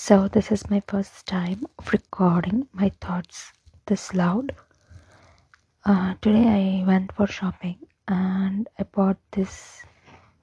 [0.00, 3.52] So, this is my first time of recording my thoughts
[3.86, 4.54] this loud.
[5.84, 9.82] Uh, today, I went for shopping and I bought this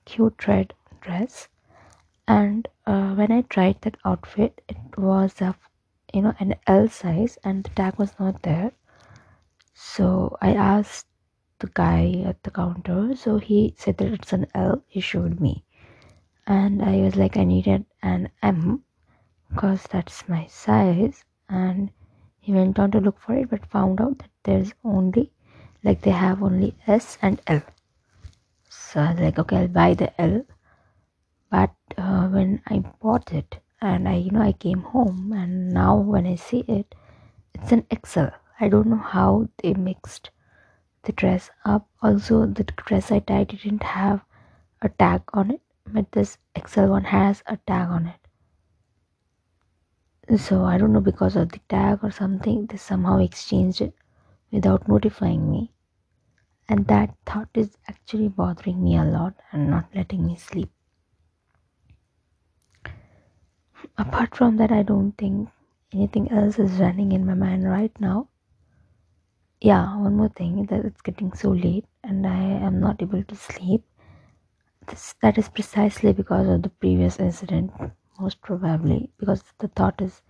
[0.04, 1.48] cute red dress.
[2.28, 5.56] And uh, when I tried that outfit, it was a
[6.14, 8.74] you know an L size, and the tag was not there.
[9.74, 11.08] So I asked
[11.60, 13.16] the guy at the counter.
[13.16, 14.84] So he said that it's an L.
[14.86, 15.64] He showed me,
[16.46, 18.84] and I was like, I needed an M
[19.50, 21.24] because that's my size.
[21.50, 21.92] And
[22.40, 25.32] he went on to look for it but found out that there's only
[25.84, 27.62] like they have only s and l.
[28.70, 30.46] So i was like okay i'll buy the l.
[31.50, 35.96] But uh, when i bought it and i you know i came home and now
[35.96, 36.94] when i see it
[37.54, 38.28] it's an xl
[38.60, 40.30] i don't know how they mixed
[41.04, 41.88] the dress up.
[42.02, 44.24] Also the dress i tied didn't have
[44.82, 48.25] a tag on it but this xl one has a tag on it
[50.38, 53.94] so i don't know because of the tag or something they somehow exchanged it
[54.52, 55.72] without notifying me.
[56.70, 60.70] And that thought is actually bothering me a lot and not letting me sleep.
[63.98, 65.50] Apart from that i don't think
[65.94, 68.30] anything else is running in my mind right now.
[69.62, 72.38] Yeah one more thing that it's getting so late and i
[72.70, 73.84] am not able to sleep.
[74.88, 77.72] This that is precisely because of the previous incident
[78.20, 80.22] most probably because the thought is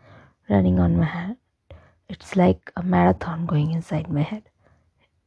[0.49, 1.37] running on my head.
[2.07, 4.43] It's like a marathon going inside my head,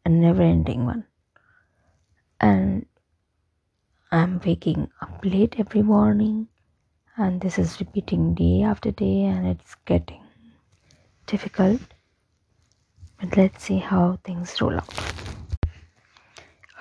[0.04, 1.04] a never ending one.
[2.40, 2.86] And
[4.12, 6.48] I'm waking up late every morning,
[7.16, 10.22] and this is repeating day after day, and it's getting
[11.26, 11.80] difficult.
[13.20, 14.94] But let's see how things roll out.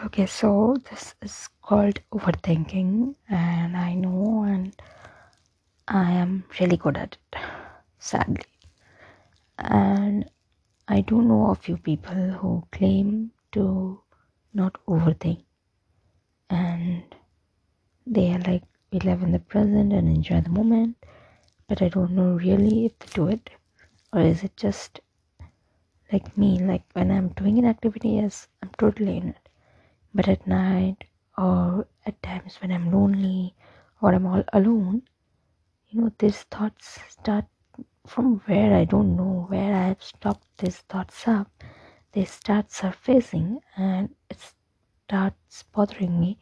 [0.05, 4.75] Okay, so this is called overthinking, and I know and
[5.89, 7.39] I am really good at it,
[7.99, 8.45] sadly.
[9.57, 10.29] And
[10.87, 14.01] I do know a few people who claim to
[14.53, 15.43] not overthink
[16.49, 17.03] and
[18.05, 20.97] they are like, we live in the present and enjoy the moment,
[21.67, 23.49] but I don't know really if they do it
[24.13, 24.99] or is it just
[26.11, 29.49] like me, like when I'm doing an activity, yes, I'm totally in it,
[30.13, 31.05] but at night
[31.37, 33.55] or at times when I'm lonely
[34.01, 35.03] or I'm all alone
[35.97, 37.45] know these thoughts start
[38.07, 38.73] from where?
[38.75, 40.47] I don't know where i have stopped.
[40.59, 41.51] These thoughts up
[42.13, 44.39] they start surfacing and it
[45.07, 46.37] starts bothering me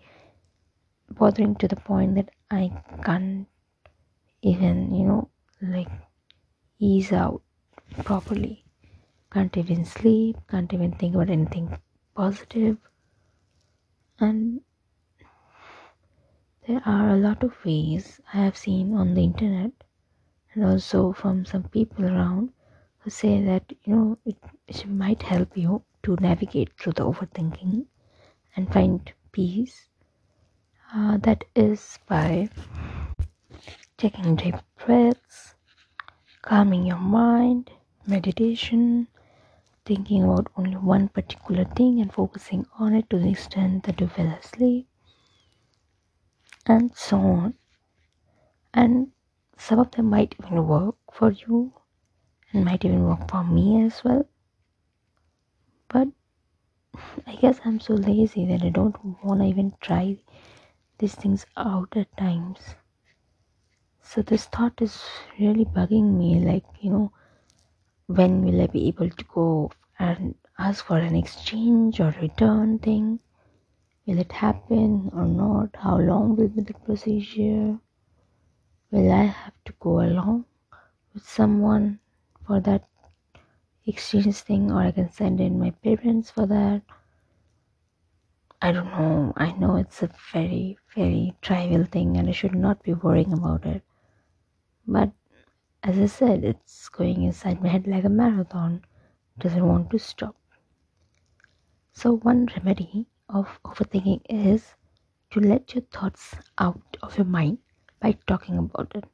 [1.10, 2.72] bothering to the point that i
[3.04, 3.48] can't
[4.42, 5.30] even you know
[5.62, 5.90] like
[6.80, 7.42] ease out
[8.04, 8.66] properly.
[9.32, 11.78] Can't even sleep can't even think about anything
[12.16, 12.78] positive.
[14.20, 14.62] And
[16.68, 19.72] there are a lot of ways I have seen on the internet
[20.54, 22.52] and also from some people around
[23.00, 24.38] who say that you know it,
[24.68, 27.86] it might help you to navigate through the overthinking
[28.56, 29.90] and find peace.
[30.94, 32.50] Uh, that is by
[33.98, 35.56] taking deep breaths,
[36.42, 37.72] calming your mind,
[38.08, 39.08] meditation,
[39.86, 44.08] thinking about only one particular thing and focusing on it to the extent that you
[44.08, 44.88] fell asleep
[46.68, 47.56] and so on.
[48.76, 49.12] And
[49.58, 51.74] some of them might even work for you
[52.54, 54.28] and might even work for me as well.
[55.88, 56.10] But
[57.28, 60.18] I guess I'm so lazy that I don't want to even try
[61.00, 62.76] these things out at times.
[64.02, 65.04] So this thought is
[65.38, 67.12] really bugging me like, you know,
[68.08, 73.20] when will I be able to go and ask for an exchange or return thing?
[74.06, 75.76] Will it happen or not?
[75.76, 77.80] How long will be the procedure?
[78.92, 80.46] Will I have to go along
[81.14, 82.00] with someone
[82.46, 82.88] for that
[83.88, 86.84] exchange thing, or I can send in my parents for that?
[88.62, 89.34] I don't know.
[89.36, 93.66] I know it's a very, very trivial thing, and I should not be worrying about
[93.66, 93.82] it.
[94.88, 95.12] But
[95.84, 98.86] as I said, it's going inside my head like a marathon.
[99.38, 100.36] It doesn't want to stop.
[101.94, 104.76] So, one remedy of overthinking is
[105.32, 107.58] to let your thoughts out of your mind
[108.00, 109.06] by talking about it.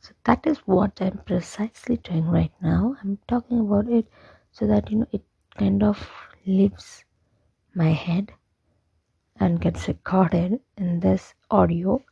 [0.00, 2.96] So that is what I'm precisely doing right now.
[3.02, 4.06] I'm talking about it
[4.52, 5.22] so that you know it
[5.56, 6.08] kind of
[6.46, 7.04] leaves
[7.74, 8.32] my head
[9.40, 12.02] and gets recorded in this audio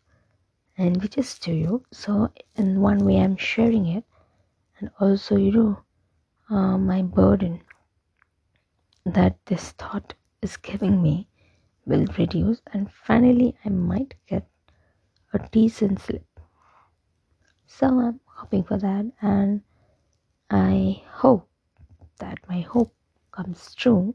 [0.77, 1.85] and which is to you.
[1.93, 4.05] So in one way I'm sharing it
[4.79, 5.83] and also you know
[6.51, 7.63] uh, my burden
[9.05, 10.15] that this thought
[10.47, 11.29] is giving me
[11.85, 14.47] will reduce and finally I might get
[15.33, 16.41] a decent sleep.
[17.67, 19.63] So I'm hoping for that and
[20.51, 21.49] I hope
[22.19, 22.95] that my hope
[23.33, 24.15] comes true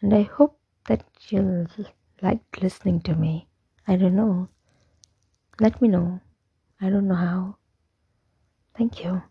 [0.00, 0.58] and I hope
[0.88, 1.66] that you'll
[2.22, 3.48] like listening to me.
[3.86, 4.48] I don't know.
[5.60, 6.20] Let me know.
[6.80, 7.56] I don't know how.
[8.76, 9.29] Thank you.